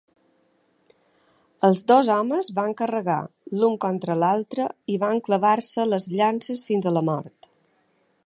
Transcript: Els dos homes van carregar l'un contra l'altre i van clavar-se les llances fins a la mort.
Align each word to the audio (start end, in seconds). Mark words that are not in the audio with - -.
Els 1.67 1.83
dos 1.91 2.07
homes 2.13 2.49
van 2.59 2.73
carregar 2.79 3.17
l'un 3.63 3.77
contra 3.85 4.17
l'altre 4.23 4.67
i 4.93 4.97
van 5.05 5.23
clavar-se 5.29 5.85
les 5.93 6.11
llances 6.17 6.67
fins 6.71 6.89
a 6.89 6.95
la 6.97 7.05
mort. 7.11 7.51